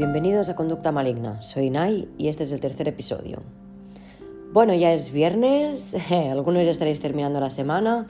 [0.00, 1.42] bienvenidos a Conducta Maligna.
[1.42, 3.42] Soy Nai y este es el tercer episodio.
[4.50, 8.06] Bueno, ya es viernes, algunos ya estaréis terminando la semana.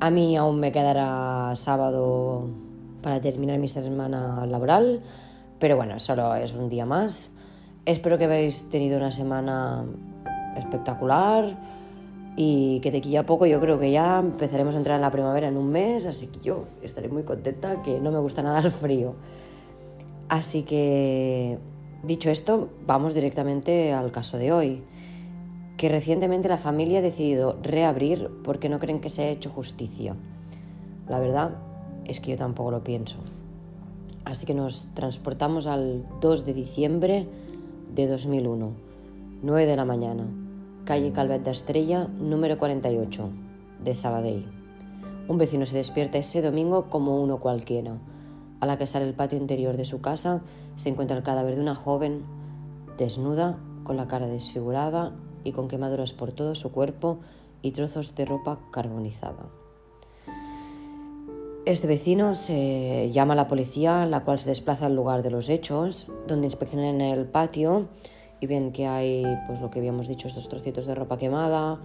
[0.00, 2.48] A mí aún me quedará sábado
[3.02, 5.00] para terminar mi semana laboral,
[5.60, 7.30] pero bueno, solo es un día más.
[7.86, 9.84] Espero que habéis tenido una semana
[10.56, 11.56] espectacular
[12.34, 15.12] y que de aquí a poco yo creo que ya empezaremos a entrar en la
[15.12, 18.58] primavera en un mes, así que yo estaré muy contenta, que no me gusta nada
[18.58, 19.14] el frío.
[20.32, 21.58] Así que,
[22.02, 24.82] dicho esto, vamos directamente al caso de hoy,
[25.76, 30.16] que recientemente la familia ha decidido reabrir porque no creen que se ha hecho justicia.
[31.06, 31.58] La verdad
[32.06, 33.18] es que yo tampoco lo pienso.
[34.24, 37.26] Así que nos transportamos al 2 de diciembre
[37.94, 38.72] de 2001,
[39.42, 40.24] 9 de la mañana,
[40.86, 43.28] calle Calvet de Estrella, número 48,
[43.84, 44.46] de Sabadell.
[45.28, 47.98] Un vecino se despierta ese domingo como uno cualquiera
[48.62, 50.40] a la que sale el patio interior de su casa
[50.76, 52.22] se encuentra el cadáver de una joven
[52.96, 57.18] desnuda, con la cara desfigurada y con quemaduras por todo su cuerpo
[57.60, 59.48] y trozos de ropa carbonizada.
[61.64, 65.48] Este vecino se llama a la policía, la cual se desplaza al lugar de los
[65.48, 67.88] hechos, donde inspeccionan el patio
[68.38, 71.80] y ven que hay, pues lo que habíamos dicho, estos trocitos de ropa quemada,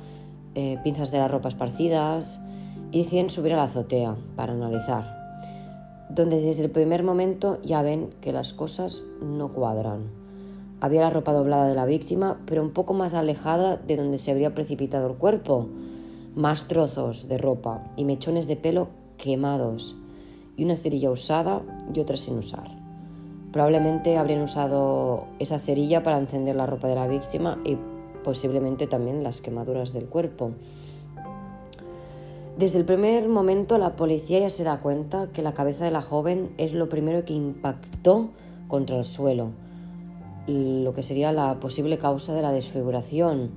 [0.53, 2.39] eh, pinzas de la ropa esparcidas,
[2.91, 5.16] y deciden subir a la azotea para analizar
[6.09, 10.09] donde desde el primer momento ya ven que las cosas no cuadran.
[10.79, 14.31] Había la ropa doblada de la víctima, pero un poco más alejada de donde se
[14.31, 15.67] habría precipitado el cuerpo.
[16.35, 19.95] Más trozos de ropa y mechones de pelo quemados,
[20.55, 21.61] y una cerilla usada
[21.93, 22.69] y otra sin usar.
[23.51, 27.77] Probablemente habrían usado esa cerilla para encender la ropa de la víctima y
[28.23, 30.51] posiblemente también las quemaduras del cuerpo.
[32.57, 36.01] Desde el primer momento la policía ya se da cuenta que la cabeza de la
[36.01, 38.29] joven es lo primero que impactó
[38.67, 39.49] contra el suelo,
[40.47, 43.51] lo que sería la posible causa de la desfiguración.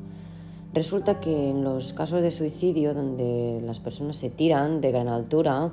[0.74, 5.72] Resulta que en los casos de suicidio donde las personas se tiran de gran altura,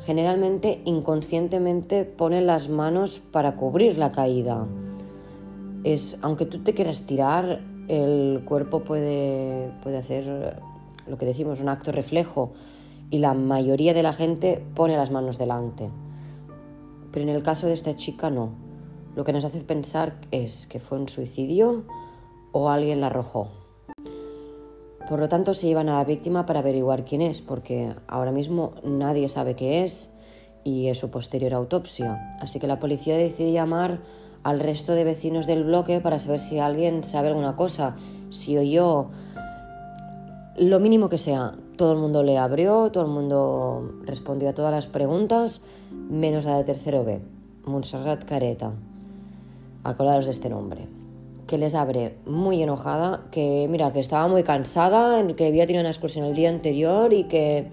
[0.00, 4.66] generalmente inconscientemente ponen las manos para cubrir la caída.
[5.84, 10.60] Es, aunque tú te quieras tirar, el cuerpo puede, puede hacer
[11.08, 12.52] lo que decimos, un acto reflejo,
[13.10, 15.90] y la mayoría de la gente pone las manos delante.
[17.10, 18.50] Pero en el caso de esta chica no.
[19.16, 21.84] Lo que nos hace pensar es que fue un suicidio
[22.52, 23.48] o alguien la arrojó.
[25.08, 28.74] Por lo tanto, se llevan a la víctima para averiguar quién es, porque ahora mismo
[28.84, 30.12] nadie sabe qué es
[30.64, 32.36] y es su posterior autopsia.
[32.40, 34.00] Así que la policía decide llamar
[34.42, 37.96] al resto de vecinos del bloque para saber si alguien sabe alguna cosa,
[38.28, 39.08] si oyó
[40.60, 44.72] lo mínimo que sea, todo el mundo le abrió, todo el mundo respondió a todas
[44.72, 47.20] las preguntas, menos la de tercero B,
[47.64, 48.72] Montserrat Careta.
[49.84, 50.88] Acordaros de este nombre.
[51.46, 55.90] Que les abre muy enojada, que mira, que estaba muy cansada, que había tenido una
[55.90, 57.70] excursión el día anterior y que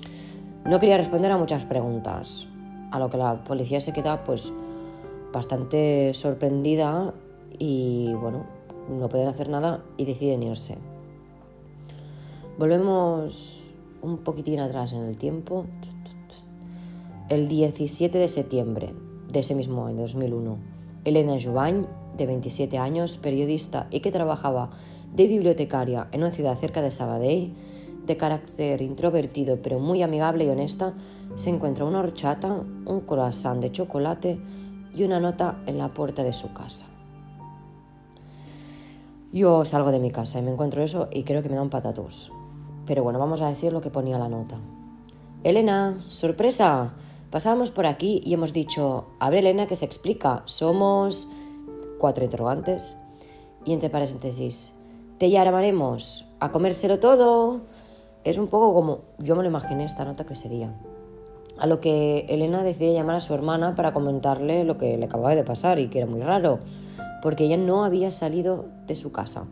[0.64, 2.48] no quería responder a muchas preguntas.
[2.92, 4.54] A lo que la policía se queda pues
[5.34, 7.14] bastante sorprendida
[7.58, 8.46] y bueno,
[8.90, 10.78] no pueden hacer nada y deciden irse.
[12.58, 13.64] Volvemos
[14.02, 15.66] un poquitín atrás en el tiempo.
[17.28, 18.96] El 17 de septiembre
[19.30, 20.58] de ese mismo año, 2001,
[21.04, 21.86] Elena Jubany,
[22.16, 24.70] de 27 años, periodista y que trabajaba
[25.14, 27.54] de bibliotecaria en una ciudad cerca de Sabadell,
[28.06, 30.94] de carácter introvertido pero muy amigable y honesta,
[31.36, 34.40] se encuentra una horchata, un croissant de chocolate
[34.96, 36.86] y una nota en la puerta de su casa.
[39.34, 41.70] Yo salgo de mi casa y me encuentro eso y creo que me da un
[41.70, 42.32] patatús.
[42.86, 44.58] Pero bueno, vamos a decir lo que ponía la nota.
[45.44, 46.94] Elena, sorpresa.
[47.30, 51.28] Pasábamos por aquí y hemos dicho, abre Elena que se explica, somos
[52.00, 52.98] cuatro interrogantes.
[53.66, 54.74] Y entre paréntesis,
[55.18, 57.62] te llamaremos a comérselo todo.
[58.24, 60.74] Es un poco como yo me lo imaginé esta nota que sería.
[61.58, 65.36] A lo que Elena decide llamar a su hermana para comentarle lo que le acababa
[65.36, 66.60] de pasar y que era muy raro,
[67.22, 69.46] porque ella no había salido de su casa.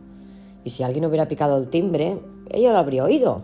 [0.64, 2.20] Y si alguien hubiera picado el timbre,
[2.50, 3.42] ella lo habría oído.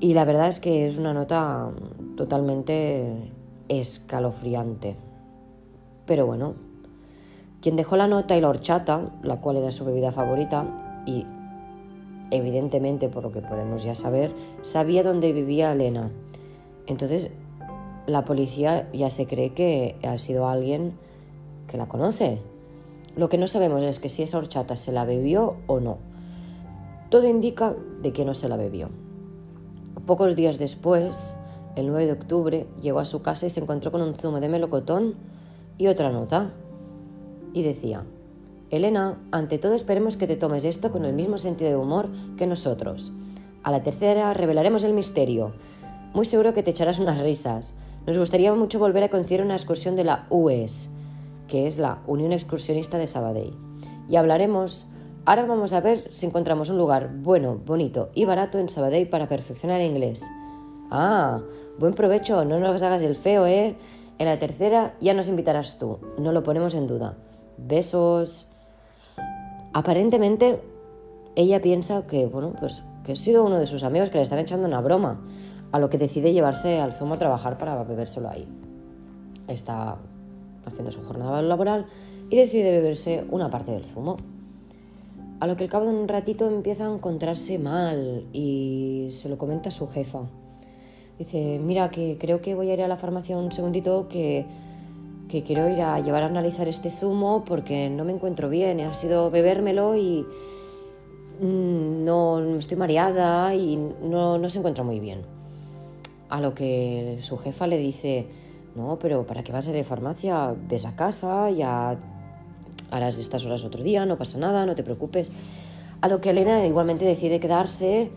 [0.00, 1.70] Y la verdad es que es una nota
[2.16, 3.32] totalmente
[3.68, 4.96] escalofriante.
[6.06, 6.54] Pero bueno,
[7.62, 11.24] quien dejó la nota y la horchata, la cual era su bebida favorita, y
[12.30, 16.10] evidentemente, por lo que podemos ya saber, sabía dónde vivía Elena.
[16.86, 17.30] Entonces,
[18.06, 20.92] la policía ya se cree que ha sido alguien
[21.66, 22.40] que la conoce.
[23.16, 25.98] Lo que no sabemos es que si esa horchata se la bebió o no.
[27.10, 28.88] Todo indica de que no se la bebió.
[30.06, 31.36] Pocos días después,
[31.76, 34.48] el 9 de octubre, llegó a su casa y se encontró con un zumo de
[34.48, 35.14] melocotón
[35.78, 36.52] y otra nota.
[37.52, 38.04] Y decía,
[38.70, 42.48] Elena, ante todo esperemos que te tomes esto con el mismo sentido de humor que
[42.48, 43.12] nosotros.
[43.62, 45.52] A la tercera revelaremos el misterio.
[46.12, 47.76] Muy seguro que te echarás unas risas.
[48.06, 50.90] Nos gustaría mucho volver a conocer una excursión de la UES,
[51.48, 53.56] que es la Unión Excursionista de Sabadell.
[54.08, 54.86] Y hablaremos
[55.26, 59.26] Ahora vamos a ver si encontramos un lugar bueno, bonito y barato en Sabadell para
[59.26, 60.22] perfeccionar inglés.
[60.90, 61.40] Ah,
[61.78, 63.74] buen provecho, no nos hagas el feo, ¿eh?
[64.18, 67.16] En la tercera ya nos invitarás tú, no lo ponemos en duda.
[67.56, 68.48] Besos.
[69.72, 70.60] Aparentemente,
[71.36, 74.38] ella piensa que, bueno, pues que ha sido uno de sus amigos que le están
[74.38, 75.22] echando una broma,
[75.72, 78.46] a lo que decide llevarse al zumo a trabajar para bebérselo ahí.
[79.48, 79.96] Está
[80.66, 81.86] haciendo su jornada laboral
[82.30, 84.16] y decide beberse una parte del zumo.
[85.40, 89.36] A lo que al cabo de un ratito empieza a encontrarse mal y se lo
[89.36, 90.20] comenta a su jefa.
[91.18, 94.46] Dice, mira, que creo que voy a ir a la farmacia un segundito, que,
[95.28, 98.80] que quiero ir a llevar a analizar este zumo porque no me encuentro bien.
[98.80, 100.26] Ha sido bebérmelo y
[101.40, 105.22] mm, no estoy mareada y no, no se encuentra muy bien.
[106.30, 108.26] A lo que su jefa le dice,
[108.74, 110.54] no, pero ¿para qué vas a ir a la farmacia?
[110.68, 111.96] Ves a casa, ya
[112.90, 115.30] harás estas horas otro día, no pasa nada, no te preocupes.
[116.00, 118.10] A lo que Elena igualmente decide quedarse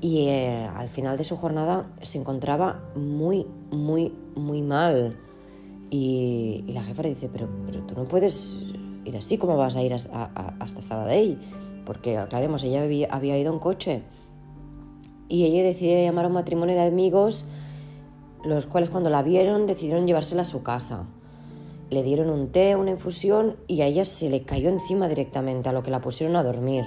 [0.00, 5.16] y eh, al final de su jornada se encontraba muy, muy, muy mal.
[5.90, 8.58] Y, la jefa le dice, pero, pero tú no puedes
[9.04, 11.38] ir así, ¿cómo vas a ir hasta Sabadell?
[11.86, 14.02] Porque, aclaremos, ella había ido en coche.
[15.28, 17.46] Y ella decide llamar a un matrimonio de amigos,
[18.44, 21.06] los cuales cuando la vieron decidieron llevársela a su casa
[21.90, 25.72] le dieron un té, una infusión y a ella se le cayó encima directamente, a
[25.72, 26.84] lo que la pusieron a dormir.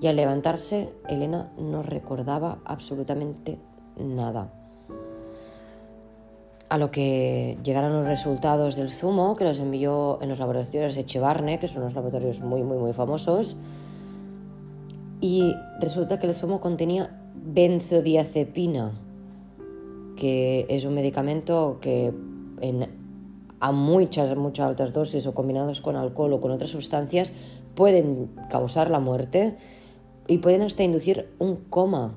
[0.00, 3.58] Y al levantarse, Elena no recordaba absolutamente
[3.96, 4.52] nada.
[6.68, 11.58] A lo que llegaron los resultados del zumo, que los envió en los laboratorios Echevarne,
[11.58, 13.56] que son unos laboratorios muy, muy, muy famosos.
[15.20, 18.92] Y resulta que el zumo contenía benzodiazepina,
[20.16, 22.12] que es un medicamento que
[22.60, 23.06] en
[23.60, 27.32] a muchas, muchas altas dosis o combinados con alcohol o con otras sustancias
[27.74, 29.56] pueden causar la muerte
[30.26, 32.14] y pueden hasta inducir un coma.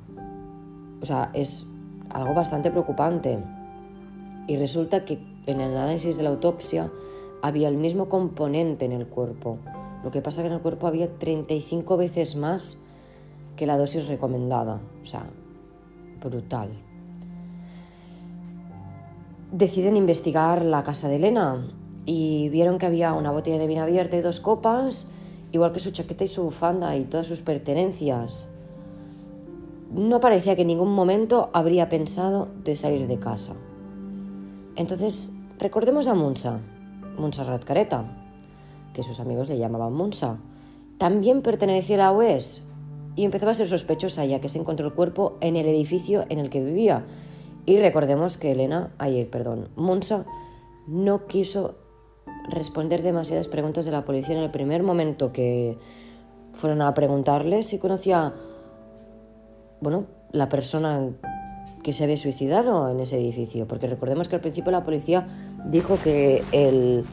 [1.02, 1.66] O sea, es
[2.10, 3.40] algo bastante preocupante.
[4.48, 6.92] Y resulta que en el análisis de la autopsia
[7.42, 9.60] había el mismo componente en el cuerpo.
[10.04, 12.78] Lo que pasa que en el cuerpo había 35 veces más
[13.56, 14.82] que la dosis recomendada.
[15.04, 15.26] O sea,
[16.22, 16.89] brutal
[19.52, 21.68] deciden investigar la casa de Elena
[22.06, 25.08] y vieron que había una botella de vino abierta y dos copas,
[25.52, 28.48] igual que su chaqueta y su bufanda y todas sus pertenencias.
[29.94, 33.54] No parecía que en ningún momento habría pensado de salir de casa.
[34.76, 36.60] Entonces, recordemos a Munsa,
[37.18, 38.06] Montserrat Careta,
[38.94, 40.38] que sus amigos le llamaban Munsa.
[40.98, 42.64] También pertenecía a la UES
[43.16, 46.40] y empezaba a ser sospechosa ya que se encontró el cuerpo en el edificio en
[46.40, 47.06] el que vivía
[47.70, 50.26] y recordemos que Elena, ayer, perdón, Monsa
[50.88, 51.76] no quiso
[52.50, 55.78] responder demasiadas preguntas de la policía en el primer momento que
[56.54, 58.34] fueron a preguntarle si conocía,
[59.82, 61.12] bueno, la persona
[61.84, 65.28] que se había suicidado en ese edificio, porque recordemos que al principio la policía
[65.66, 67.06] dijo que el,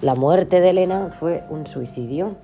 [0.00, 2.36] la muerte de Elena fue un suicidio.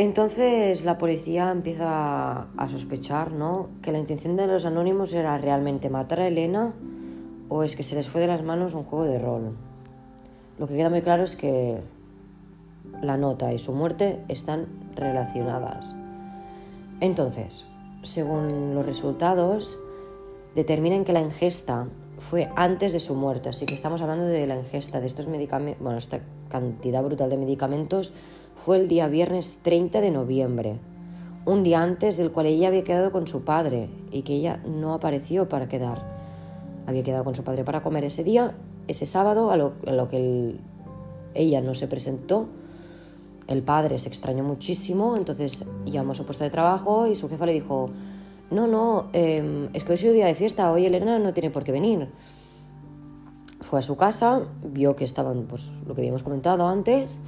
[0.00, 3.68] Entonces la policía empieza a sospechar, ¿no?
[3.82, 6.72] Que la intención de los anónimos era realmente matar a Elena
[7.50, 9.58] o es que se les fue de las manos un juego de rol.
[10.58, 11.82] Lo que queda muy claro es que
[13.02, 15.94] la nota y su muerte están relacionadas.
[17.00, 17.66] Entonces,
[18.02, 19.78] según los resultados,
[20.54, 21.88] determinan que la ingesta
[22.20, 25.94] fue antes de su muerte, así que estamos hablando de la ingesta de estos medicamentos,
[25.94, 28.12] esta cantidad brutal de medicamentos
[28.54, 30.76] fue el día viernes 30 de noviembre,
[31.46, 34.92] un día antes del cual ella había quedado con su padre y que ella no
[34.92, 36.04] apareció para quedar.
[36.86, 38.54] Había quedado con su padre para comer ese día,
[38.88, 40.56] ese sábado, a lo, que
[41.34, 42.48] ella no se presentó.
[43.46, 47.46] El padre se extrañó muchísimo, entonces llamó a su puesto de trabajo y su jefa
[47.46, 47.90] le dijo,
[48.50, 51.50] no, no, em, es que hoy es un día de fiesta, hoy Elena no tiene
[51.50, 52.08] por qué venir.
[53.60, 57.20] Fue a su casa, vio que estaban, pues lo que habíamos comentado antes,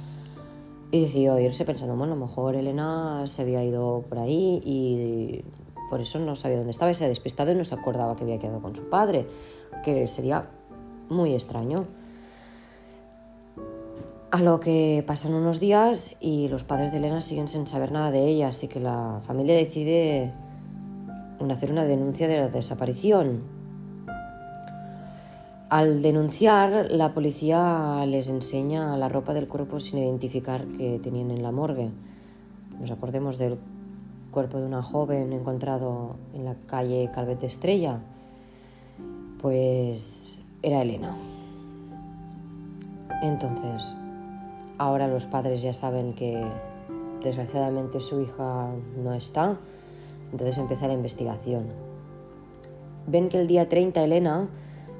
[0.91, 5.43] y decidió irse pensando, bueno, a lo mejor Elena se había ido por ahí y
[5.89, 8.23] por eso no sabía dónde estaba y se ha despistado y no se acordaba que
[8.23, 9.27] había quedado con su padre,
[9.83, 10.49] que sería
[11.09, 11.85] muy extraño.
[14.31, 18.09] A lo que pasan unos días y los padres de Elena siguen sin saber nada
[18.09, 20.33] de ella, así que la familia decide
[21.51, 23.43] hacer una denuncia de la desaparición.
[25.73, 31.41] Al denunciar, la policía les enseña la ropa del cuerpo sin identificar que tenían en
[31.41, 31.89] la morgue.
[32.79, 33.57] Nos acordemos del
[34.29, 38.01] cuerpo de una joven encontrado en la calle Calvet Estrella.
[39.41, 41.17] Pues era Elena.
[43.23, 43.95] Entonces,
[44.77, 46.39] ahora los padres ya saben que
[47.23, 48.69] desgraciadamente su hija
[49.03, 49.57] no está,
[50.31, 51.63] entonces empieza la investigación.
[53.07, 54.49] Ven que el día 30 Elena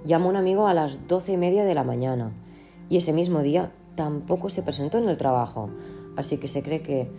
[0.04, 2.32] llamó un amigo a las doce y media de la mañana
[2.90, 5.70] y ese mismo día tampoco se presentó en el trabajo,
[6.18, 7.10] así que se cree que,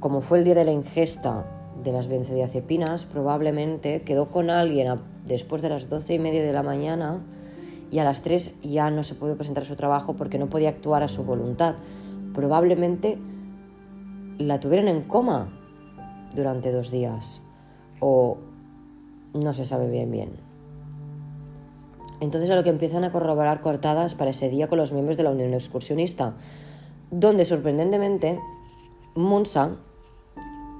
[0.00, 1.46] como fue el día de la ingesta
[1.82, 4.92] de las benzodiazepinas, probablemente quedó con alguien
[5.26, 7.20] después de las doce y media de la mañana
[7.90, 10.70] y a las 3 ya no se pudo presentar a su trabajo porque no podía
[10.70, 11.76] actuar a su voluntad.
[12.34, 13.18] Probablemente
[14.38, 15.48] la tuvieron en coma
[16.34, 17.42] durante dos días
[18.00, 18.38] o
[19.34, 20.47] no se sabe bien bien.
[22.20, 25.22] Entonces a lo que empiezan a corroborar cortadas para ese día con los miembros de
[25.22, 26.34] la Unión Excursionista,
[27.10, 28.40] donde sorprendentemente
[29.14, 29.76] Monsa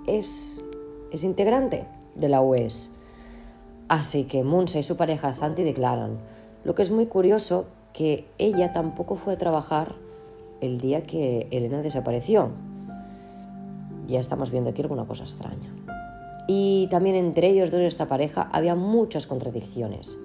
[0.06, 0.64] es,
[1.12, 2.90] es integrante de la UES.
[3.88, 6.18] Así que Monsa y su pareja Santi declaran,
[6.64, 9.94] lo que es muy curioso que ella tampoco fue a trabajar
[10.60, 12.50] el día que Elena desapareció.
[14.06, 15.74] Ya estamos viendo aquí alguna cosa extraña.
[16.46, 20.18] Y también entre ellos dos, esta pareja, había muchas contradicciones.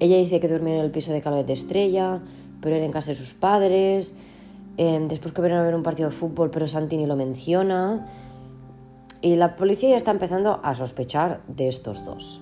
[0.00, 2.20] Ella dice que duerme en el piso de Calvet de Estrella,
[2.60, 4.14] pero era en casa de sus padres.
[4.78, 8.08] Em, después que vieron a ver un partido de fútbol, pero Santini lo menciona.
[9.20, 12.40] Y la policía ya está empezando a sospechar de estos dos.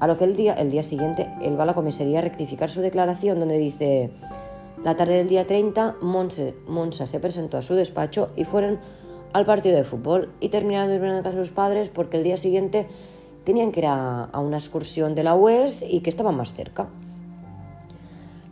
[0.00, 2.70] A lo que el día, el día siguiente él va a la comisaría a rectificar
[2.70, 4.10] su declaración donde dice,
[4.82, 8.78] la tarde del día 30, Monsa se presentó a su despacho y fueron
[9.32, 12.36] al partido de fútbol y terminaron durmiendo en casa de los padres porque el día
[12.36, 12.86] siguiente
[13.46, 16.88] tenían que ir a, una excursión de la UES y que estaban más cerca.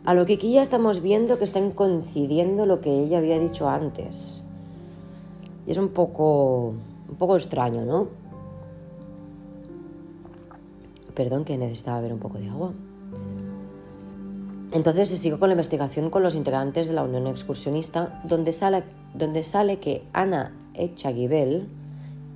[0.05, 3.67] A lo que aquí ya estamos viendo que están coincidiendo lo que ella había dicho
[3.67, 4.45] antes.
[5.67, 6.75] Y es un poco,
[7.09, 8.07] un poco extraño, ¿no?
[11.13, 12.71] Perdón, que necesitaba ver un poco de agua.
[14.71, 18.83] Entonces se sigue con la investigación con los integrantes de la Unión Excursionista, donde sale,
[19.13, 21.67] donde sale que Ana Echaguibel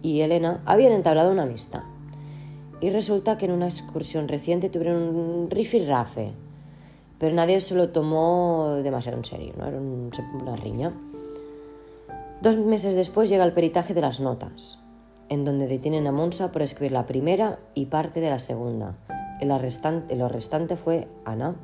[0.01, 1.83] y Elena habían entablado una amistad.
[2.81, 6.31] Y resulta que en una excursión reciente tuvieron un rifirrafe,
[7.19, 9.67] pero nadie se lo tomó demasiado en serio, ¿no?
[9.67, 10.93] Era una riña.
[12.41, 14.79] Dos meses después llega el peritaje de las notas
[15.29, 18.95] en donde detienen a Monsa por escribir la primera y parte de la segunda.
[19.39, 21.55] El restante, lo restante fue Ana,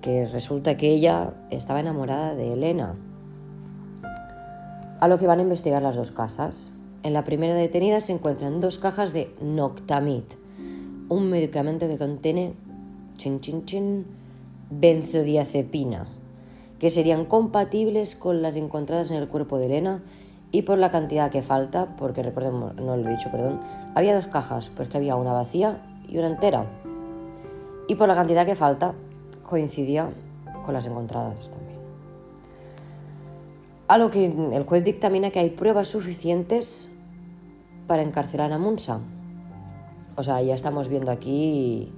[0.00, 2.96] que resulta que ella estaba enamorada de Elena.
[5.00, 6.72] A lo que van a investigar las dos casas.
[7.02, 10.24] En la primera detenida se encuentran dos cajas de Noctamid,
[11.08, 12.54] un medicamento que contiene
[13.16, 14.04] chin, chin, chin,
[14.70, 16.08] benzodiazepina,
[16.80, 20.02] que serían compatibles con las encontradas en el cuerpo de Elena
[20.50, 23.60] y por la cantidad que falta, porque recordemos, no lo he dicho, perdón,
[23.94, 26.66] había dos cajas, pues que había una vacía y una entera.
[27.86, 28.94] Y por la cantidad que falta,
[29.42, 30.10] coincidía
[30.64, 31.67] con las encontradas también.
[33.88, 36.90] A lo que el juez dictamina que hay pruebas suficientes
[37.86, 39.00] para encarcelar a Munsa.
[40.14, 41.90] O sea, ya estamos viendo aquí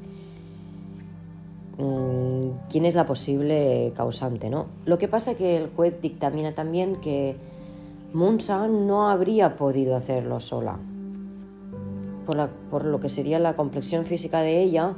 [1.79, 4.67] mm, quién es la posible causante, ¿no?
[4.85, 7.37] Lo que pasa es que el juez dictamina también que
[8.13, 10.79] Munsa no habría podido hacerlo sola.
[12.71, 14.95] Por, lo que sería la complexión física de ella,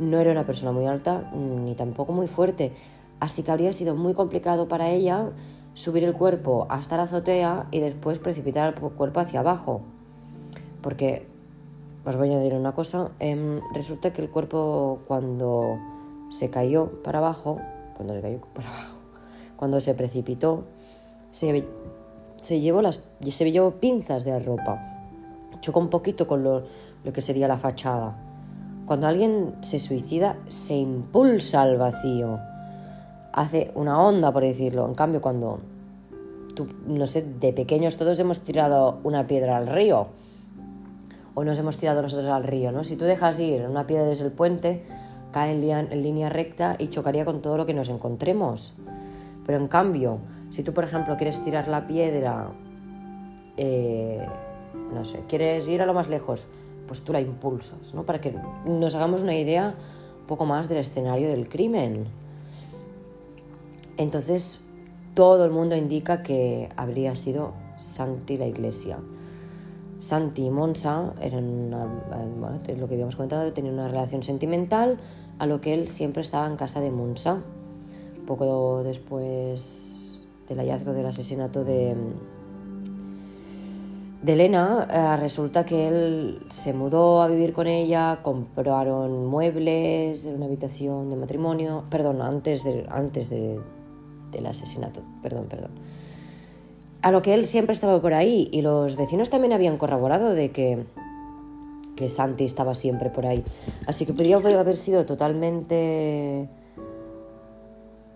[0.00, 2.72] no era una persona muy alta ni tampoco muy fuerte,
[3.20, 5.30] así que habría sido muy complicado para ella
[5.74, 9.80] subir el cuerpo hasta la azotea y después precipitar el cuerpo hacia abajo.
[10.80, 11.26] Porque,
[12.04, 15.78] os voy a decir una cosa, em, resulta que el cuerpo cuando
[16.30, 17.58] se cayó para abajo,
[19.56, 20.64] cuando se precipitó,
[21.30, 24.80] se llevó, las, se llevó pinzas de la ropa.
[25.60, 26.64] Chocó un poquito con lo
[27.12, 28.16] que sería la fachada.
[28.86, 32.40] Cuando alguien se suicida, se impulsa al vacío.
[33.32, 34.86] Hace una onda, por decirlo.
[34.86, 35.60] En cambio, cuando,
[36.54, 40.08] tú, no sé, de pequeños todos hemos tirado una piedra al río.
[41.34, 42.84] O nos hemos tirado nosotros al río, ¿no?
[42.84, 44.84] Si tú dejas ir una piedra desde el puente,
[45.32, 48.74] cae en, línea recta y chocaría con todo lo que nos encontremos.
[49.46, 50.18] Pero en cambio,
[50.50, 52.50] si tú, por ejemplo, quieres tirar la piedra,
[53.56, 54.26] eh,
[54.92, 56.46] no sé, quieres ir a lo más lejos,
[56.86, 58.04] pues tú la impulsas, ¿no?
[58.04, 58.34] Para que
[58.66, 59.74] nos hagamos una idea
[60.20, 62.06] un poco más del escenario del crimen.
[63.96, 64.58] Entonces,
[65.14, 68.98] todo el mundo indica que habría sido Santi la iglesia.
[69.98, 71.70] Santi y Monza eran,
[72.40, 74.98] bueno, es lo que habíamos comentado, tenían una relación sentimental
[75.38, 77.40] a lo que él siempre estaba en casa de Munsa.
[78.26, 81.94] Poco después del hallazgo del asesinato de,
[84.22, 90.46] de Elena, eh, resulta que él se mudó a vivir con ella, compraron muebles, una
[90.46, 93.60] habitación de matrimonio, perdón, antes, de, antes de,
[94.32, 95.70] del asesinato, perdón, perdón.
[97.02, 100.50] A lo que él siempre estaba por ahí y los vecinos también habían corroborado de
[100.50, 100.84] que,
[101.96, 103.44] que Santi estaba siempre por ahí.
[103.86, 106.48] Así que podría haber sido totalmente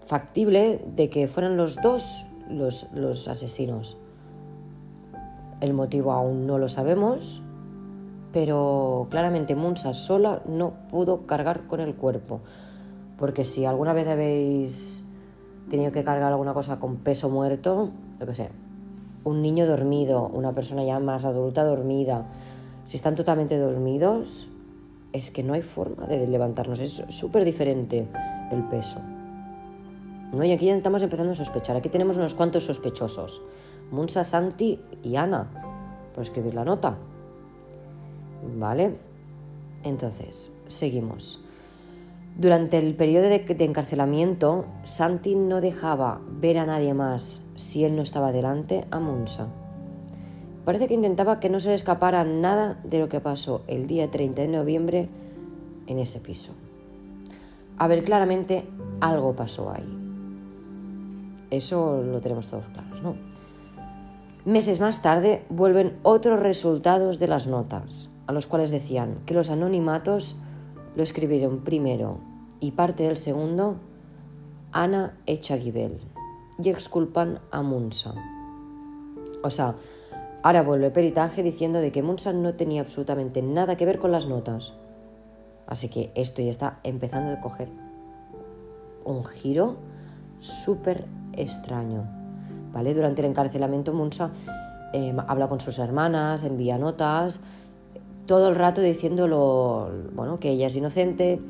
[0.04, 3.96] factible de que fueran los dos los, los asesinos.
[5.60, 7.42] El motivo aún no lo sabemos,
[8.32, 12.40] pero claramente Munsa sola no pudo cargar con el cuerpo.
[13.16, 15.05] Porque si alguna vez habéis
[15.68, 18.50] tenido que cargar alguna cosa con peso muerto, lo que sé,
[19.24, 22.26] un niño dormido, una persona ya más adulta dormida,
[22.84, 24.48] si están totalmente dormidos,
[25.12, 28.06] es que no hay forma de levantarnos, es súper diferente
[28.52, 29.00] el peso.
[30.32, 30.44] ¿No?
[30.44, 33.42] Y aquí estamos empezando a sospechar, aquí tenemos unos cuantos sospechosos.
[33.90, 35.48] Munsa, Santi y Ana,
[36.14, 36.96] por escribir la nota.
[38.56, 38.96] ¿Vale?
[39.82, 41.40] Entonces, seguimos.
[42.38, 48.02] Durante el periodo de, encarcelamiento, Santi no dejaba ver a nadie más si él no
[48.02, 49.48] estaba delante a Munsa.
[50.66, 54.10] Parece que intentaba que no se le escapara nada de lo que pasó el día
[54.10, 55.08] 30 de noviembre
[55.86, 56.52] en ese piso.
[57.78, 58.64] A ver, claramente
[59.00, 59.96] algo pasó ahí.
[61.50, 63.16] Eso lo tenemos todos claros, ¿no?
[64.44, 69.48] Meses más tarde vuelven otros resultados de las notas, a los cuales decían que los
[69.48, 70.36] anonimatos
[70.96, 72.18] lo escribieron primero
[72.58, 73.76] y parte del segundo
[74.72, 76.00] Ana Echaguibel
[76.62, 78.14] y exculpan a Munsa.
[79.42, 79.76] O sea,
[80.42, 84.26] ahora vuelve peritaje diciendo de que Munsa no tenía absolutamente nada que ver con las
[84.26, 84.74] notas.
[85.66, 87.68] Así que esto ya está empezando a coger
[89.04, 89.76] un giro
[90.38, 92.04] súper extraño.
[92.72, 94.32] Durante el encarcelamiento Munsa
[94.92, 97.40] em, habla con sus hermanas, envía notas,
[98.26, 101.40] todo el rato diciéndolo, bueno, que ella es inocente,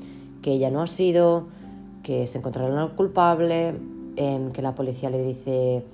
[0.42, 1.46] que ella no ha sido,
[2.02, 3.74] que se encontraron al culpable,
[4.16, 5.84] em, que la policía le dice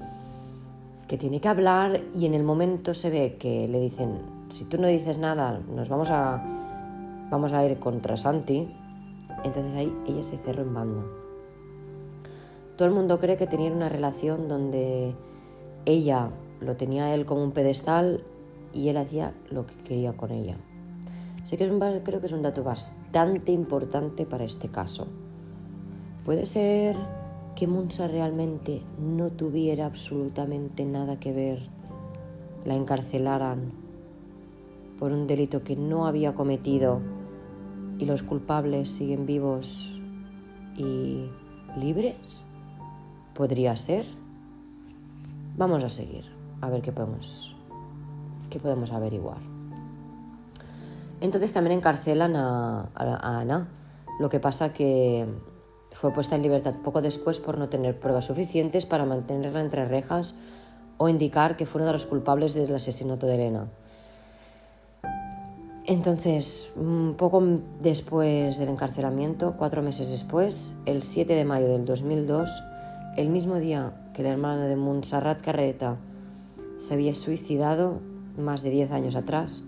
[1.08, 4.18] que tiene que hablar y en el momento se ve que le dicen,
[4.48, 6.42] si tú no dices nada, nos vamos a,
[7.30, 8.68] vamos a ir contra Santi.
[9.44, 11.02] Entonces ahí ella se cerró en banda.
[12.76, 15.14] Todo el mundo cree que tenían una relación donde
[15.84, 18.24] ella lo tenía él como un pedestal
[18.72, 20.56] y él hacía lo que quería con ella.
[21.42, 25.09] Así que creo que es un dato bastante importante para este caso.
[26.24, 26.96] Puede ser
[27.57, 31.68] que Munsa realmente no tuviera absolutamente nada que ver,
[32.64, 33.72] la encarcelaran
[34.98, 37.00] por un delito que no había cometido
[37.98, 40.00] y los culpables siguen vivos
[40.76, 41.26] y
[41.76, 42.46] libres.
[43.35, 44.07] ¿Podría ser?
[45.57, 46.24] Vamos a seguir,
[46.61, 47.57] a ver qué podemos,
[48.48, 49.51] qué podemos averiguar.
[51.22, 53.68] Entonces también encarcelan a, Ana.
[54.18, 55.24] Lo que pasa que
[55.92, 60.35] fue puesta en libertad poco después por no tener pruebas suficientes para mantenerla entre rejas
[60.98, 63.68] o indicar que fue uno de los culpables del asesinato de Elena.
[65.87, 67.42] Entonces, un poco
[67.80, 72.62] después del encarcelamiento, cuatro meses después, el 7 de mayo del 2002,
[73.16, 75.98] el mismo día que la hermana de Montserrat Carreta
[76.78, 78.00] se había suicidado
[78.37, 79.64] más de 10 años atrás,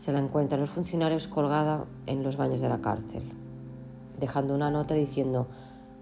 [0.00, 3.20] se la encuentran los funcionarios colgada en los baños de la cárcel,
[4.18, 5.46] dejando una nota diciendo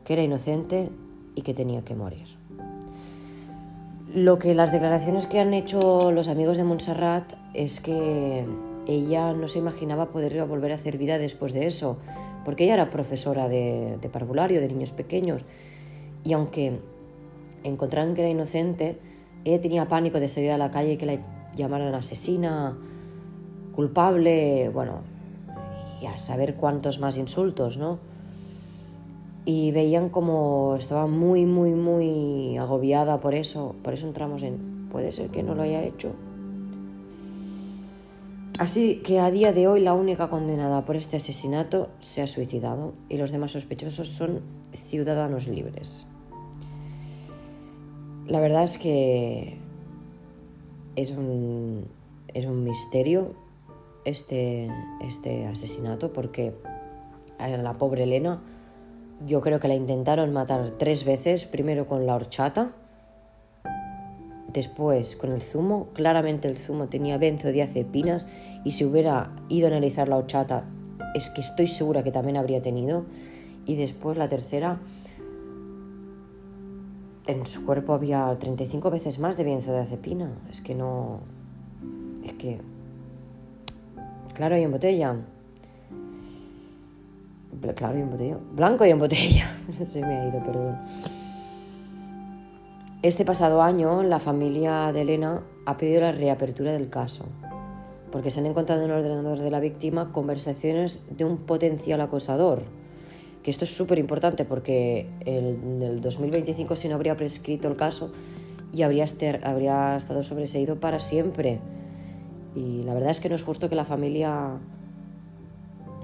[0.04, 0.88] que era inocente
[1.34, 2.28] y que tenía que morir.
[4.14, 8.46] Lo que las declaraciones que han hecho los amigos de Montserrat es que
[8.86, 11.98] ella no se imaginaba poder volver a hacer vida después de eso,
[12.44, 15.44] porque ella era profesora de, de parvulario, de niños pequeños,
[16.22, 16.78] y aunque
[17.64, 19.00] encontraran que era inocente,
[19.44, 21.18] ella tenía pánico de salir a la calle y que la
[21.56, 22.78] llamaran asesina,
[23.78, 25.02] culpable, bueno,
[26.02, 28.00] y a saber cuántos más insultos, ¿no?
[29.44, 33.76] Y veían como estaba muy, muy, muy agobiada por eso.
[33.84, 36.10] Por eso entramos en, puede ser que no lo haya hecho.
[38.58, 42.94] Así que a día de hoy la única condenada por este asesinato se ha suicidado
[43.08, 44.40] y los demás sospechosos son
[44.72, 46.04] ciudadanos libres.
[48.26, 49.56] La verdad es que
[50.96, 51.84] es un,
[52.34, 53.46] es un misterio
[54.04, 54.68] este,
[55.00, 56.54] este asesinato porque
[57.38, 58.40] a la pobre Elena
[59.26, 62.72] yo creo que la intentaron matar tres veces, primero con la horchata,
[64.52, 67.86] después con el zumo, claramente el zumo tenía benzo de
[68.64, 70.64] y si hubiera ido a analizar la horchata
[71.14, 73.04] es que estoy segura que también habría tenido.
[73.66, 74.80] Y después la tercera,
[77.26, 80.30] en su cuerpo había 35 veces más de benzodiazepina.
[80.50, 81.20] Es que no...
[82.24, 82.60] Es que...
[84.38, 85.16] Claro y en botella.
[87.74, 88.38] Claro y en botella.
[88.52, 89.50] Blanco y en botella.
[89.72, 90.78] Se me ha ido, perdón.
[93.02, 97.24] Este pasado año, la familia de Elena ha pedido la reapertura del caso,
[98.12, 102.62] porque se han encontrado en el ordenador de la víctima conversaciones de un potencial acosador.
[103.42, 108.12] Que esto es súper importante porque en el 2025 si no habría prescrito el caso
[108.72, 109.06] y habría,
[109.42, 111.58] habría estado sobreseído para siempre.
[112.54, 114.58] Y la verdad es que no es justo que la familia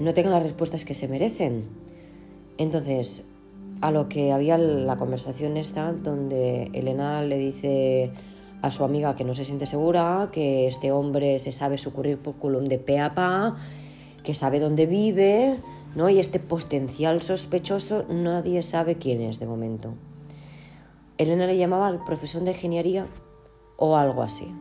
[0.01, 1.65] no tenga las respuestas que se merecen.
[2.59, 3.27] Entonces,
[3.81, 8.13] a lo que había la conversación esta donde Elena le dice
[8.63, 12.65] a su amiga que no se siente segura, que este hombre se sabe su currículum
[12.65, 13.57] de pe a pa,
[14.23, 15.57] que sabe dónde vive,
[15.95, 16.09] ¿no?
[16.09, 19.95] Y este potencial sospechoso nadie sabe quién es de momento.
[21.19, 23.07] Elena le llamaba al profesor de ingeniería
[23.77, 24.53] o algo así.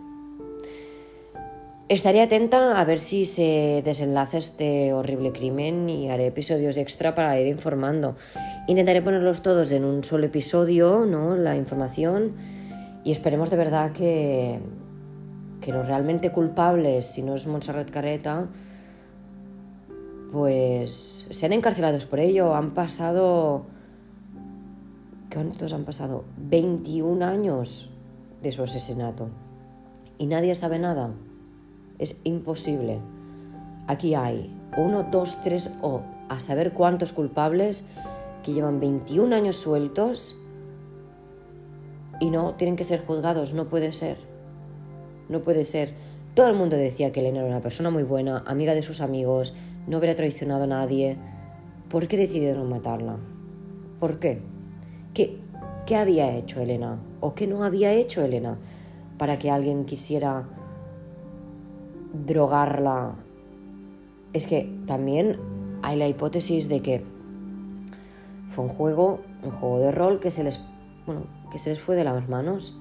[1.93, 7.39] Estaré atenta a ver si se desenlaza este horrible crimen y haré episodios extra para
[7.39, 8.15] ir informando.
[8.67, 11.35] Intentaré ponerlos todos en un solo episodio, ¿no?
[11.35, 12.31] La información.
[13.03, 14.59] Y esperemos de verdad que,
[15.61, 18.47] que los realmente culpables, si no es Montserrat Careta,
[20.31, 22.55] pues sean encarcelados por ello.
[22.55, 23.67] Han pasado...
[25.31, 26.25] ¿Cuántos han pasado?
[26.37, 27.91] 21 años
[28.41, 29.29] de su asesinato.
[30.17, 31.11] Y nadie sabe nada.
[31.99, 32.99] Es imposible.
[33.87, 37.85] Aquí hay uno, dos, tres o a saber cuántos culpables
[38.43, 40.37] que llevan 21 años sueltos
[42.19, 43.53] y no tienen que ser juzgados.
[43.53, 44.17] No puede ser.
[45.29, 45.93] No puede ser.
[46.33, 49.53] Todo el mundo decía que Elena era una persona muy buena, amiga de sus amigos,
[49.87, 51.17] no hubiera traicionado a nadie.
[51.89, 53.17] ¿Por qué decidieron matarla?
[53.99, 54.41] ¿Por qué?
[55.13, 55.37] ¿Qué,
[55.85, 56.99] qué había hecho Elena?
[57.19, 58.57] ¿O qué no había hecho Elena
[59.19, 60.47] para que alguien quisiera
[62.13, 63.15] drogarla.
[64.31, 65.37] Es que también
[65.81, 67.03] hay la hipótesis de que
[68.51, 70.61] fue un juego, un juego de rol que se les,
[71.05, 72.79] bueno, que se les fue de las manos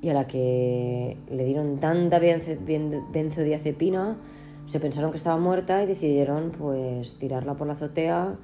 [0.00, 4.16] y a la que le dieron tanta benzodiazepina,
[4.64, 8.36] se pensaron que estaba muerta y decidieron pues tirarla por la azotea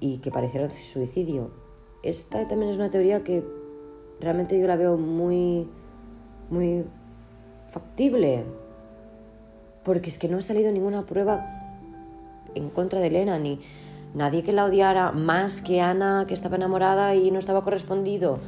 [0.00, 1.50] y que pareciera suicidio.
[2.02, 3.44] Esta también es una teoría que
[4.20, 5.68] realmente yo la veo muy
[6.50, 6.84] muy
[7.68, 8.44] factible,
[9.84, 11.46] porque es que no ha salido ninguna prueba
[12.54, 13.60] en contra de Elena, ni
[14.14, 18.40] nadie que la odiara más que Ana, que estaba enamorada y no estaba correspondido.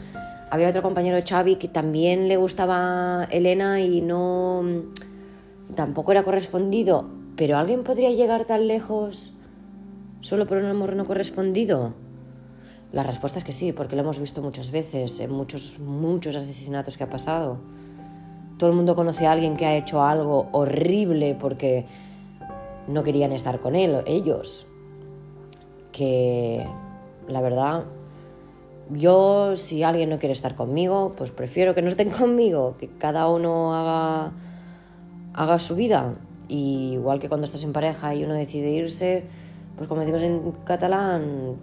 [0.50, 4.62] Había otro compañero Xavi que también le gustaba Elena y no
[5.74, 7.06] tampoco era correspondido.
[7.36, 9.32] Pero alguien podría llegar tan lejos
[10.20, 11.94] solo por un amor no correspondido.
[12.92, 16.98] La respuesta es que sí, porque lo hemos visto muchas veces en muchos muchos asesinatos
[16.98, 17.58] que ha pasado.
[18.62, 21.84] Todo el mundo conoce a alguien que ha hecho algo horrible porque
[22.86, 24.68] no querían estar con él, ellos.
[25.90, 26.64] Que
[27.26, 27.86] la verdad,
[28.88, 33.26] yo si alguien no quiere estar conmigo, pues prefiero que no estén conmigo, que cada
[33.26, 34.30] uno haga,
[35.34, 36.14] haga su vida.
[36.46, 39.24] Igual que cuando estás en pareja y uno decide irse,
[39.76, 41.56] pues como decimos en catalán,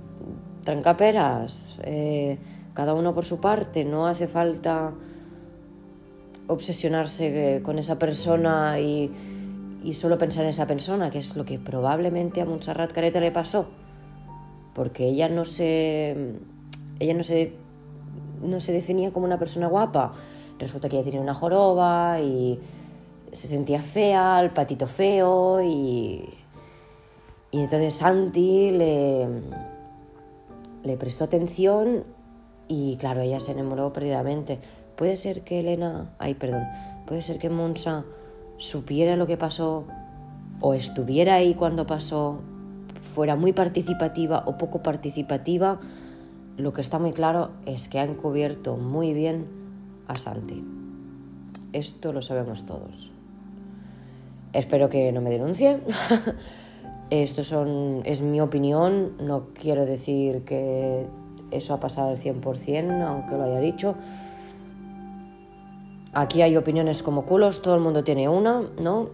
[0.65, 2.39] trancaperas, eh,
[2.73, 4.91] cada uno por su parte, no hace falta
[6.49, 9.11] obsesionarse eh, con esa persona y,
[9.93, 13.67] solo pensar en esa persona, que es lo que probablemente a Montserrat Careta le pasó,
[14.73, 16.33] porque ella no se,
[16.99, 17.53] ella no se,
[18.41, 20.13] no se definía como una persona guapa.
[20.59, 22.59] Resulta que ella tenía una joroba y
[23.31, 26.27] se sentía fea, el patito feo y,
[27.51, 29.27] y entonces Santi le,
[30.83, 32.03] le prestó atención
[32.67, 34.59] y claro, ella se enamoró perdidamente.
[34.99, 36.63] Puede ser que Elena, ay, perdón,
[37.07, 38.03] puede ser que Monsa
[38.57, 39.85] supiera lo que pasó
[40.59, 42.41] o estuviera ahí cuando pasó,
[43.01, 45.79] fuera muy participativa o poco participativa.
[46.57, 49.45] Lo que está muy claro es que ha encubierto muy bien
[50.09, 50.65] a Santi.
[51.71, 53.09] Esto lo sabemos todos.
[54.51, 55.79] Espero que no me denuncie.
[57.09, 61.07] Esto son, es mi opinión, no quiero decir que
[61.51, 63.95] eso ha pasado al 100%, aunque lo haya dicho.
[66.13, 69.09] Aquí hay opiniones como culos, todo el mundo tiene una, ¿no?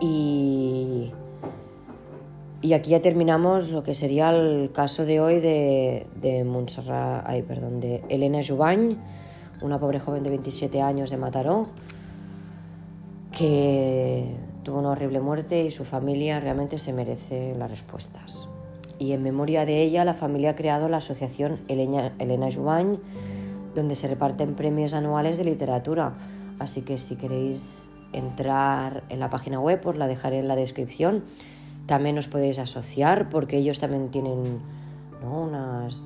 [0.00, 1.12] Y,
[2.60, 7.42] y aquí ya terminamos lo que sería el caso de hoy de, de Montserrat, ay,
[7.42, 8.96] perdón, de Elena Jubany,
[9.62, 11.68] una pobre joven de 27 años de Mataró,
[13.30, 18.48] que tuvo una horrible muerte y su familia realmente se merece las respuestas.
[18.98, 22.48] Y en memoria de ella, la familia ha creado la asociación Elena, Elena
[23.74, 26.14] donde se reparten premios anuales de literatura.
[26.58, 31.24] Así que si queréis entrar en la página web, os la dejaré en la descripción.
[31.86, 34.60] También os podéis asociar porque ellos también tienen
[35.22, 36.04] unos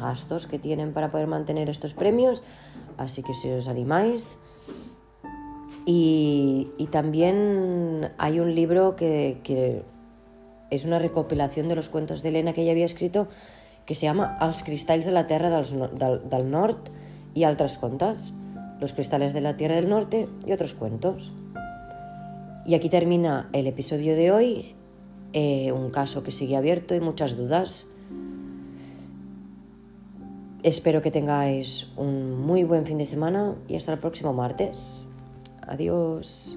[0.00, 2.42] gastos que tienen para poder mantener estos premios.
[2.96, 4.38] Así que si os animáis.
[5.84, 9.82] Y, también hay un libro que,
[10.70, 13.28] es una recopilación de los cuentos de Elena que ella había escrito
[13.86, 16.90] que se llama Els cristalls de la Terra del, del Nord
[17.34, 18.32] y altres contes.
[18.80, 21.32] Los cristales de la Tierra del Norte y otros cuentos.
[22.64, 24.74] Y aquí termina el episodio de hoy,
[25.32, 27.86] eh, un caso que sigue abierto y muchas dudas.
[30.62, 35.04] Espero que tengáis un muy buen fin de semana y hasta el próximo martes.
[35.66, 36.56] Adiós.